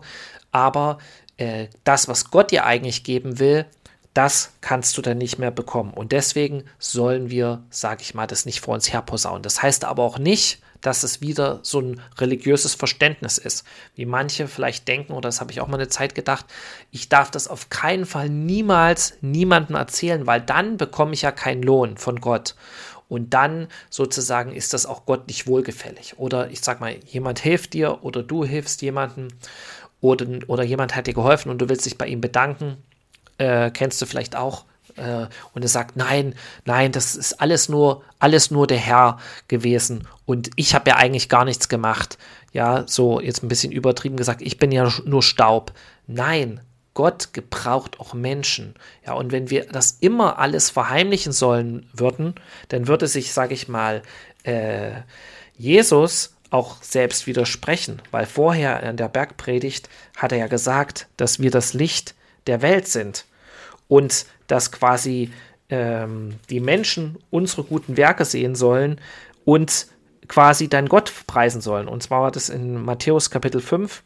aber 0.51 0.97
äh, 1.37 1.67
das, 1.83 2.07
was 2.07 2.31
Gott 2.31 2.49
dir 2.49 2.65
eigentlich 2.65 3.03
geben 3.03 3.37
will, 3.37 3.67
das 4.15 4.53
kannst 4.61 4.97
du 4.97 5.03
dann 5.03 5.19
nicht 5.19 5.37
mehr 5.37 5.51
bekommen. 5.51 5.93
Und 5.93 6.11
deswegen 6.11 6.63
sollen 6.79 7.29
wir, 7.29 7.63
sage 7.69 8.01
ich 8.01 8.15
mal, 8.15 8.25
das 8.25 8.47
nicht 8.47 8.61
vor 8.61 8.73
uns 8.73 8.91
herposaunen. 8.91 9.43
Das 9.43 9.61
heißt 9.61 9.85
aber 9.85 10.01
auch 10.01 10.17
nicht, 10.17 10.63
dass 10.81 11.03
es 11.03 11.21
wieder 11.21 11.59
so 11.63 11.81
ein 11.81 12.01
religiöses 12.17 12.75
Verständnis 12.75 13.37
ist, 13.37 13.65
wie 13.95 14.05
manche 14.05 14.47
vielleicht 14.47 14.87
denken, 14.87 15.13
oder 15.13 15.27
das 15.27 15.41
habe 15.41 15.51
ich 15.51 15.61
auch 15.61 15.67
mal 15.67 15.77
eine 15.77 15.89
Zeit 15.89 16.15
gedacht, 16.15 16.45
ich 16.91 17.09
darf 17.09 17.31
das 17.31 17.47
auf 17.47 17.69
keinen 17.69 18.05
Fall 18.05 18.29
niemals 18.29 19.15
niemandem 19.21 19.75
erzählen, 19.75 20.25
weil 20.27 20.41
dann 20.41 20.77
bekomme 20.77 21.13
ich 21.13 21.21
ja 21.21 21.31
keinen 21.31 21.63
Lohn 21.63 21.97
von 21.97 22.19
Gott. 22.21 22.55
Und 23.09 23.33
dann 23.33 23.67
sozusagen 23.89 24.53
ist 24.53 24.73
das 24.73 24.85
auch 24.85 25.05
Gott 25.05 25.27
nicht 25.27 25.47
wohlgefällig. 25.47 26.19
Oder 26.19 26.51
ich 26.51 26.61
sage 26.61 26.79
mal, 26.79 26.95
jemand 27.07 27.39
hilft 27.39 27.73
dir 27.73 28.03
oder 28.03 28.21
du 28.21 28.45
hilfst 28.45 28.83
jemandem 28.83 29.29
oder, 29.99 30.27
oder 30.47 30.63
jemand 30.63 30.95
hat 30.95 31.07
dir 31.07 31.15
geholfen 31.15 31.49
und 31.49 31.57
du 31.59 31.67
willst 31.69 31.85
dich 31.85 31.97
bei 31.97 32.05
ihm 32.07 32.21
bedanken. 32.21 32.77
Äh, 33.39 33.71
kennst 33.71 34.01
du 34.01 34.05
vielleicht 34.05 34.35
auch 34.35 34.65
äh, 34.99 35.27
und 35.53 35.63
er 35.63 35.69
sagt, 35.69 35.95
nein, 35.95 36.35
nein, 36.65 36.91
das 36.91 37.15
ist 37.15 37.41
alles 37.41 37.69
nur, 37.69 38.03
alles 38.19 38.51
nur 38.51 38.67
der 38.67 38.77
Herr 38.77 39.19
gewesen 39.47 40.07
und 40.25 40.51
ich 40.55 40.75
habe 40.75 40.91
ja 40.91 40.97
eigentlich 40.97 41.29
gar 41.29 41.45
nichts 41.45 41.69
gemacht. 41.69 42.17
Ja, 42.51 42.83
so 42.87 43.19
jetzt 43.19 43.43
ein 43.43 43.47
bisschen 43.47 43.71
übertrieben 43.71 44.17
gesagt, 44.17 44.41
ich 44.41 44.57
bin 44.57 44.71
ja 44.71 44.91
nur 45.05 45.23
Staub. 45.23 45.71
Nein, 46.07 46.61
Gott 46.93 47.33
gebraucht 47.33 47.99
auch 47.99 48.13
Menschen. 48.13 48.75
Ja, 49.05 49.13
und 49.13 49.31
wenn 49.31 49.49
wir 49.49 49.65
das 49.65 49.97
immer 50.01 50.39
alles 50.39 50.69
verheimlichen 50.69 51.31
sollen 51.31 51.89
würden, 51.93 52.35
dann 52.67 52.87
würde 52.87 53.07
sich, 53.07 53.31
sage 53.31 53.53
ich 53.53 53.67
mal, 53.67 54.01
äh, 54.43 54.91
Jesus 55.57 56.35
auch 56.49 56.81
selbst 56.81 57.27
widersprechen, 57.27 58.01
weil 58.11 58.25
vorher 58.25 58.81
in 58.83 58.97
der 58.97 59.07
Bergpredigt 59.09 59.87
hat 60.17 60.31
er 60.31 60.39
ja 60.39 60.47
gesagt, 60.47 61.07
dass 61.17 61.39
wir 61.39 61.51
das 61.51 61.73
Licht 61.73 62.15
der 62.47 62.61
Welt 62.61 62.87
sind 62.87 63.25
und 63.89 64.25
dass 64.47 64.71
quasi 64.71 65.31
ähm, 65.67 66.35
die 66.49 66.61
Menschen 66.61 67.17
unsere 67.29 67.63
guten 67.63 67.97
Werke 67.97 68.23
sehen 68.23 68.55
sollen 68.55 69.01
und 69.43 69.87
quasi 70.29 70.69
dann 70.69 70.87
Gott 70.87 71.11
preisen 71.27 71.59
sollen. 71.59 71.89
Und 71.89 72.03
zwar 72.03 72.21
war 72.21 72.31
das 72.31 72.47
in 72.47 72.81
Matthäus 72.81 73.29
Kapitel 73.29 73.59
5. 73.59 74.03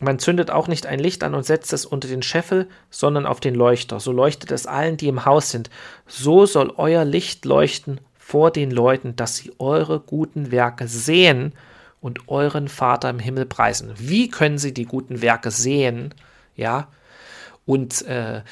Man 0.00 0.18
zündet 0.18 0.50
auch 0.50 0.68
nicht 0.68 0.86
ein 0.86 0.98
Licht 0.98 1.22
an 1.22 1.34
und 1.34 1.44
setzt 1.44 1.72
es 1.72 1.84
unter 1.84 2.08
den 2.08 2.22
Scheffel, 2.22 2.68
sondern 2.90 3.26
auf 3.26 3.40
den 3.40 3.54
Leuchter. 3.54 4.00
So 4.00 4.12
leuchtet 4.12 4.50
es 4.50 4.66
allen, 4.66 4.96
die 4.96 5.08
im 5.08 5.24
Haus 5.24 5.50
sind. 5.50 5.68
So 6.06 6.46
soll 6.46 6.72
euer 6.76 7.04
Licht 7.04 7.44
leuchten 7.44 8.00
vor 8.16 8.50
den 8.50 8.70
Leuten, 8.70 9.16
dass 9.16 9.36
sie 9.36 9.52
eure 9.58 10.00
guten 10.00 10.50
Werke 10.50 10.88
sehen 10.88 11.52
und 12.00 12.28
euren 12.28 12.68
Vater 12.68 13.10
im 13.10 13.18
Himmel 13.18 13.46
preisen. 13.46 13.92
Wie 13.96 14.28
können 14.28 14.58
sie 14.58 14.74
die 14.74 14.84
guten 14.84 15.22
Werke 15.22 15.50
sehen? 15.50 16.14
Ja, 16.56 16.88
und 17.66 18.02
äh, 18.02 18.42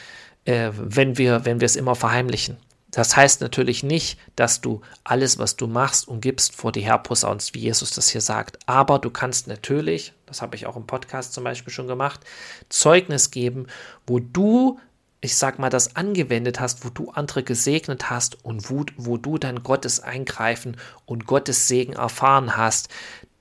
äh, 0.45 0.71
wenn 0.75 1.19
wir, 1.19 1.45
wenn 1.45 1.61
wir 1.61 1.67
es 1.67 1.77
immer 1.77 1.95
verheimlichen. 1.95 2.57
Das 2.93 3.17
heißt 3.17 3.41
natürlich 3.41 3.83
nicht, 3.83 4.19
dass 4.37 4.61
du 4.61 4.83
alles, 5.03 5.39
was 5.39 5.57
du 5.57 5.67
machst 5.67 6.07
und 6.07 6.21
gibst, 6.21 6.55
vor 6.55 6.73
die 6.73 6.83
herposaunst, 6.83 7.55
wie 7.55 7.61
Jesus 7.61 7.91
das 7.93 8.11
hier 8.11 8.21
sagt. 8.21 8.59
Aber 8.67 8.99
du 8.99 9.09
kannst 9.09 9.47
natürlich, 9.47 10.13
das 10.27 10.43
habe 10.43 10.57
ich 10.57 10.67
auch 10.67 10.77
im 10.77 10.87
Podcast 10.87 11.33
zum 11.33 11.43
Beispiel 11.43 11.73
schon 11.73 11.87
gemacht, 11.87 12.21
Zeugnis 12.69 13.31
geben, 13.31 13.67
wo 14.07 14.19
du, 14.19 14.79
ich 15.23 15.39
sag 15.39 15.59
mal, 15.59 15.71
das 15.71 15.97
angewendet 15.97 16.61
hast, 16.61 16.85
wo 16.85 16.91
du 16.91 17.11
andere 17.11 17.43
gesegnet 17.43 18.11
hast 18.11 18.45
und 18.45 18.69
wo, 18.69 18.85
wo 18.99 19.17
du 19.17 19.39
dann 19.39 19.63
Gottes 19.63 20.01
Eingreifen 20.01 20.77
und 21.07 21.27
Gottes 21.27 21.69
Segen 21.69 21.95
erfahren 21.95 22.59
hast. 22.59 22.91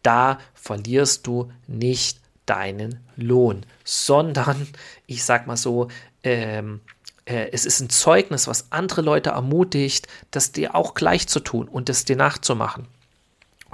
Da 0.01 0.39
verlierst 0.53 1.27
du 1.27 1.51
nicht 1.67 2.21
deinen 2.45 3.01
Lohn, 3.17 3.65
sondern, 3.83 4.65
ich 5.07 5.25
sag 5.25 5.45
mal 5.45 5.57
so, 5.57 5.89
ähm, 6.23 6.81
äh, 7.25 7.49
es 7.51 7.65
ist 7.65 7.79
ein 7.79 7.89
Zeugnis, 7.89 8.47
was 8.47 8.71
andere 8.71 9.01
Leute 9.01 9.31
ermutigt, 9.31 10.07
das 10.31 10.51
dir 10.51 10.75
auch 10.75 10.93
gleich 10.93 11.27
zu 11.27 11.39
tun 11.39 11.67
und 11.67 11.89
das 11.89 12.05
dir 12.05 12.15
nachzumachen. 12.15 12.87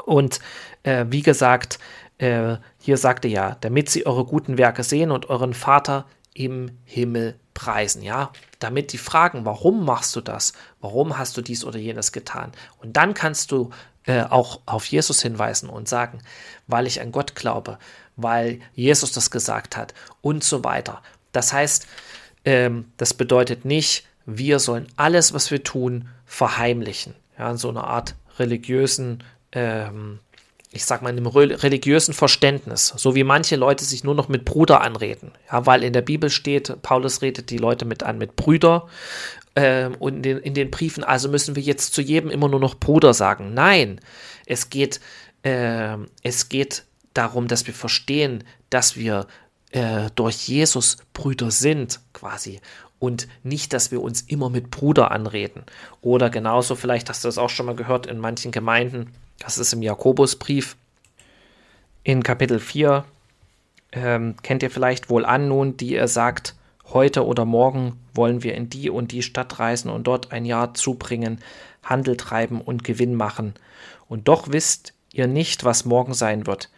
Und 0.06 0.40
äh, 0.84 1.06
wie 1.10 1.22
gesagt, 1.22 1.80
äh, 2.18 2.58
hier 2.80 2.98
sagte 2.98 3.28
ja, 3.28 3.58
damit 3.62 3.90
sie 3.90 4.06
eure 4.06 4.26
guten 4.26 4.58
Werke 4.58 4.84
sehen 4.84 5.12
und 5.12 5.30
euren 5.30 5.54
Vater 5.54 6.06
im 6.34 6.78
Himmel 6.86 7.40
preisen, 7.54 8.04
ja, 8.04 8.32
damit 8.60 8.94
die 8.94 9.00
fragen, 9.00 9.46
warum 9.46 9.84
machst 9.84 10.16
du 10.16 10.22
das? 10.22 10.54
Warum 10.80 11.18
hast 11.18 11.36
du 11.38 11.42
dies 11.42 11.66
oder 11.66 11.80
jenes 11.80 12.12
getan? 12.12 12.52
Und 12.78 12.96
dann 12.96 13.14
kannst 13.14 13.52
du 13.52 13.72
äh, 14.06 14.22
auch 14.22 14.62
auf 14.66 14.86
Jesus 14.86 15.22
hinweisen 15.22 15.70
und 15.70 15.88
sagen, 15.90 16.22
weil 16.68 16.88
ich 16.88 17.02
an 17.02 17.12
Gott 17.12 17.36
glaube, 17.36 17.80
weil 18.16 18.60
Jesus 18.74 19.12
das 19.12 19.32
gesagt 19.32 19.76
hat 19.76 19.94
und 20.22 20.44
so 20.44 20.64
weiter. 20.64 21.02
Das 21.32 21.54
heißt, 21.54 21.88
ähm, 22.48 22.86
das 22.96 23.14
bedeutet 23.14 23.66
nicht, 23.66 24.06
wir 24.26 24.60
sollen 24.60 24.88
alles, 24.96 25.34
was 25.34 25.52
wir 25.52 25.64
tun, 25.64 26.08
verheimlichen. 26.26 27.14
Ja, 27.38 27.52
in 27.52 27.58
so 27.58 27.70
einer 27.70 27.84
Art 27.84 28.16
religiösen 28.40 29.24
ähm, 29.52 30.20
ich 30.72 30.86
sag 30.86 31.02
mal, 31.02 31.10
in 31.10 31.18
einem 31.18 31.28
religiösen 31.28 32.14
Verständnis, 32.14 32.94
so 32.96 33.16
wie 33.16 33.24
manche 33.24 33.56
Leute 33.56 33.86
sich 33.86 34.04
nur 34.04 34.16
noch 34.16 34.28
mit 34.28 34.46
Bruder 34.46 34.82
anreden. 34.82 35.32
Ja, 35.52 35.66
weil 35.66 35.84
in 35.84 35.94
der 35.94 36.02
Bibel 36.02 36.30
steht, 36.30 36.82
Paulus 36.82 37.22
redet 37.22 37.50
die 37.50 37.58
Leute 37.58 37.86
mit 37.86 38.04
an 38.04 38.18
mit 38.18 38.36
Brüder 38.36 38.88
äh, 39.56 39.90
und 40.00 40.18
in 40.18 40.24
den, 40.24 40.38
in 40.40 40.54
den, 40.54 40.70
Briefen, 40.70 41.04
also 41.04 41.30
müssen 41.30 41.56
wir 41.56 41.64
jetzt 41.64 41.94
zu 41.94 42.02
jedem 42.02 42.30
immer 42.30 42.50
nur 42.50 42.60
noch 42.60 42.76
Bruder 42.76 43.14
sagen. 43.14 43.54
Nein, 43.54 44.02
es 44.46 44.70
geht, 44.70 45.00
äh, 45.44 45.98
es 46.22 46.50
geht 46.50 46.84
darum, 47.14 47.48
dass 47.48 47.66
wir 47.66 47.74
verstehen, 47.74 48.44
dass 48.70 48.98
wir 48.98 49.26
äh, 49.72 50.10
durch 50.16 50.48
Jesus 50.48 50.98
Brüder 51.14 51.52
sind, 51.52 52.00
quasi. 52.14 52.60
Und 53.00 53.28
nicht, 53.44 53.74
dass 53.74 53.92
wir 53.92 54.02
uns 54.02 54.22
immer 54.22 54.50
mit 54.50 54.72
Bruder 54.72 55.12
anreden. 55.12 55.64
Oder 56.02 56.30
genauso, 56.30 56.76
vielleicht 56.76 57.10
hast 57.10 57.24
du 57.24 57.28
das 57.28 57.38
auch 57.38 57.50
schon 57.50 57.68
mal 57.68 57.76
gehört 57.76 58.08
in 58.08 58.18
manchen 58.18 58.52
Gemeinden, 58.52 59.14
das 59.40 59.58
ist 59.58 59.74
im 59.74 59.84
Jakobusbrief 59.84 60.78
in 62.04 62.24
Kapitel 62.24 62.60
4. 62.60 63.06
Ähm, 63.92 64.36
kennt 64.42 64.64
ihr 64.64 64.72
vielleicht 64.72 65.10
wohl 65.10 65.26
an 65.26 65.48
nun, 65.48 65.78
die 65.78 65.96
er 65.96 66.08
sagt, 66.08 66.56
heute 66.86 67.26
oder 67.26 67.46
morgen 67.46 68.00
wollen 68.14 68.44
wir 68.44 68.56
in 68.56 68.70
die 68.70 68.90
und 68.90 69.12
die 69.12 69.22
Stadt 69.22 69.60
reisen 69.60 69.90
und 69.92 70.08
dort 70.08 70.32
ein 70.32 70.46
Jahr 70.46 70.74
zubringen, 70.74 71.40
Handel 71.84 72.18
treiben 72.18 72.62
und 72.62 72.84
Gewinn 72.84 73.16
machen. 73.16 73.54
Und 74.08 74.28
doch 74.28 74.52
wisst 74.52 74.94
ihr 75.12 75.28
nicht, 75.28 75.64
was 75.64 75.86
morgen 75.86 76.14
sein 76.14 76.48
wird. 76.48 76.70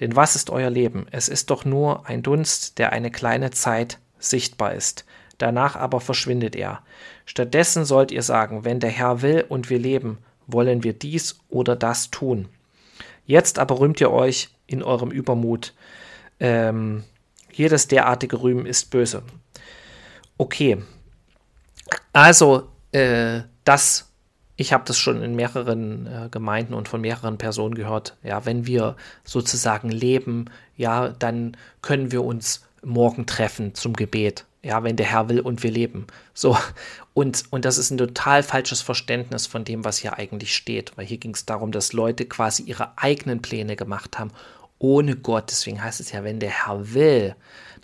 Denn 0.00 0.16
was 0.16 0.36
ist 0.36 0.50
euer 0.50 0.70
Leben? 0.70 1.06
Es 1.10 1.28
ist 1.28 1.50
doch 1.50 1.64
nur 1.64 2.06
ein 2.08 2.22
Dunst, 2.22 2.78
der 2.78 2.92
eine 2.92 3.10
kleine 3.10 3.50
Zeit 3.50 3.98
sichtbar 4.18 4.74
ist. 4.74 5.04
Danach 5.38 5.76
aber 5.76 6.00
verschwindet 6.00 6.56
er. 6.56 6.82
Stattdessen 7.26 7.84
sollt 7.84 8.10
ihr 8.10 8.22
sagen, 8.22 8.64
wenn 8.64 8.80
der 8.80 8.90
Herr 8.90 9.22
will 9.22 9.44
und 9.48 9.70
wir 9.70 9.78
leben, 9.78 10.18
wollen 10.46 10.82
wir 10.82 10.92
dies 10.92 11.38
oder 11.48 11.76
das 11.76 12.10
tun. 12.10 12.48
Jetzt 13.26 13.58
aber 13.58 13.78
rühmt 13.78 14.00
ihr 14.00 14.10
euch 14.10 14.48
in 14.66 14.82
eurem 14.82 15.10
Übermut. 15.10 15.74
Ähm, 16.40 17.04
jedes 17.52 17.88
derartige 17.88 18.40
Rühmen 18.40 18.66
ist 18.66 18.90
böse. 18.90 19.22
Okay, 20.38 20.78
also 22.12 22.68
äh, 22.92 23.42
das, 23.64 24.07
ich 24.58 24.74
habe 24.74 24.84
das 24.86 24.98
schon 24.98 25.22
in 25.22 25.34
mehreren 25.34 26.06
äh, 26.06 26.28
Gemeinden 26.30 26.74
und 26.74 26.88
von 26.88 27.00
mehreren 27.00 27.38
Personen 27.38 27.74
gehört. 27.74 28.16
Ja, 28.22 28.44
wenn 28.44 28.66
wir 28.66 28.96
sozusagen 29.24 29.88
leben, 29.88 30.50
ja, 30.76 31.08
dann 31.08 31.56
können 31.80 32.12
wir 32.12 32.22
uns 32.22 32.66
morgen 32.82 33.24
treffen 33.24 33.74
zum 33.74 33.94
Gebet 33.94 34.44
ja, 34.62 34.82
wenn 34.82 34.96
der 34.96 35.06
Herr 35.06 35.28
will 35.28 35.40
und 35.40 35.62
wir 35.62 35.70
leben. 35.70 36.06
So, 36.34 36.56
und, 37.14 37.44
und 37.50 37.64
das 37.64 37.78
ist 37.78 37.90
ein 37.90 37.98
total 37.98 38.42
falsches 38.42 38.82
Verständnis 38.82 39.46
von 39.46 39.64
dem, 39.64 39.84
was 39.84 39.98
hier 39.98 40.18
eigentlich 40.18 40.54
steht, 40.54 40.96
weil 40.96 41.06
hier 41.06 41.18
ging 41.18 41.34
es 41.34 41.46
darum, 41.46 41.72
dass 41.72 41.92
Leute 41.92 42.26
quasi 42.26 42.64
ihre 42.64 42.98
eigenen 42.98 43.40
Pläne 43.40 43.76
gemacht 43.76 44.18
haben, 44.18 44.30
ohne 44.78 45.16
Gott. 45.16 45.50
Deswegen 45.50 45.82
heißt 45.82 46.00
es 46.00 46.12
ja, 46.12 46.24
wenn 46.24 46.40
der 46.40 46.50
Herr 46.50 46.94
will. 46.94 47.34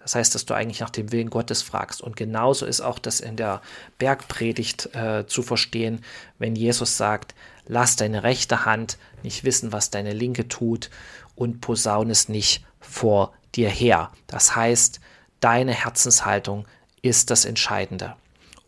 Das 0.05 0.15
heißt, 0.15 0.35
dass 0.35 0.45
du 0.45 0.53
eigentlich 0.53 0.81
nach 0.81 0.91
dem 0.91 1.13
Willen 1.13 1.31
Gottes 1.31 1.63
fragst. 1.63 2.03
Und 2.03 2.15
genauso 2.15 2.67
ist 2.67 2.83
auch 2.83 2.99
das 2.99 3.21
in 3.21 3.37
der 3.37 3.63
Bergpredigt 3.99 4.95
äh, 4.95 5.27
zu 5.27 5.43
verstehen, 5.43 6.05
wenn 6.39 6.55
Jesus 6.55 6.99
sagt, 6.99 7.35
lass 7.67 7.97
deine 7.97 8.23
rechte 8.23 8.67
Hand 8.67 8.99
nicht 9.23 9.45
wissen, 9.45 9.73
was 9.73 9.91
deine 9.91 10.13
linke 10.13 10.47
tut 10.47 10.91
und 11.35 11.63
posaune 11.63 12.13
es 12.13 12.29
nicht 12.29 12.67
vor 12.81 13.33
dir 13.55 13.71
her. 13.71 14.13
Das 14.27 14.55
heißt, 14.55 15.01
deine 15.41 15.73
Herzenshaltung 15.73 16.67
ist 17.01 17.31
das 17.31 17.47
Entscheidende. 17.47 18.15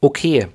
Okay, 0.00 0.48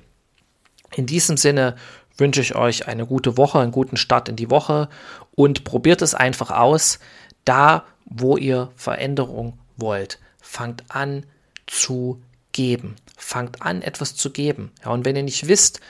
in 0.96 1.06
diesem 1.06 1.36
Sinne 1.36 1.76
wünsche 2.16 2.40
ich 2.40 2.56
euch 2.56 2.88
eine 2.88 3.06
gute 3.06 3.36
Woche, 3.36 3.60
einen 3.60 3.70
guten 3.70 3.96
Start 3.96 4.28
in 4.28 4.34
die 4.36 4.50
Woche 4.50 4.88
und 5.36 5.62
probiert 5.62 6.02
es 6.02 6.14
einfach 6.16 6.50
aus. 6.50 6.98
Da, 7.44 7.84
wo 8.04 8.36
ihr 8.36 8.72
Veränderung 8.74 9.60
wollt, 9.76 10.18
fangt 10.42 10.84
an 10.88 11.24
zu 11.66 12.20
geben. 12.52 12.96
Fangt 13.16 13.62
an, 13.62 13.80
etwas 13.82 14.14
zu 14.14 14.30
geben. 14.30 14.72
Ja, 14.84 14.90
und 14.90 15.04
wenn 15.04 15.16
ihr 15.16 15.22
nicht 15.22 15.48
wisst, 15.48 15.80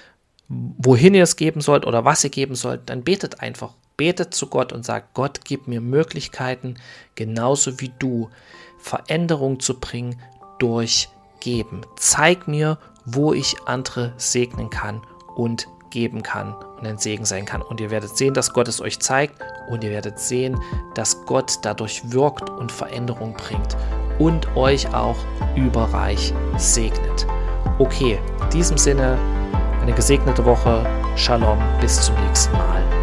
wohin 0.49 1.15
ihr 1.15 1.25
es 1.25 1.37
geben 1.37 1.61
sollt 1.61 1.87
oder 1.87 2.05
was 2.05 2.23
ihr 2.23 2.31
geben 2.31 2.55
sollt, 2.55 2.83
dann 2.87 3.03
betet 3.03 3.41
einfach. 3.41 3.75
Betet 3.97 4.35
zu 4.35 4.47
Gott 4.47 4.73
und 4.73 4.85
sagt, 4.85 5.15
Gott, 5.15 5.41
gib 5.45 5.69
mir 5.69 5.81
Möglichkeiten, 5.81 6.77
genauso 7.15 7.81
wie 7.81 7.93
du, 7.99 8.31
Veränderung 8.79 9.61
zu 9.61 9.79
bringen 9.79 10.21
durch 10.59 11.09
Geben. 11.41 11.83
Zeig 11.97 12.49
mir, 12.49 12.79
wo 13.05 13.33
ich 13.33 13.57
andere 13.67 14.13
segnen 14.17 14.71
kann 14.71 15.03
und 15.35 15.67
geben 15.91 16.23
kann 16.23 16.55
und 16.55 16.87
ein 16.87 16.99
Segen 16.99 17.25
sein 17.25 17.45
kann. 17.45 17.63
Und 17.63 17.81
ihr 17.81 17.91
werdet 17.91 18.17
sehen, 18.17 18.35
dass 18.35 18.53
Gott 18.53 18.69
es 18.69 18.81
euch 18.81 18.99
zeigt 18.99 19.43
und 19.69 19.85
ihr 19.85 19.91
werdet 19.91 20.19
sehen, 20.19 20.59
dass 20.95 21.25
Gott 21.27 21.59
dadurch 21.63 22.13
wirkt 22.13 22.49
und 22.49 22.73
Veränderung 22.73 23.35
bringt 23.35 23.77
und 24.23 24.57
euch 24.57 24.95
auch 24.95 25.17
überreich 25.57 26.33
segnet. 26.57 27.27
Okay, 27.79 28.21
in 28.41 28.51
diesem 28.51 28.79
Sinne 28.79 29.19
eine 29.81 29.93
gesegnete 29.93 30.45
Woche. 30.45 30.87
Shalom, 31.17 31.59
bis 31.81 32.01
zum 32.01 32.15
nächsten 32.27 32.57
Mal. 32.57 33.02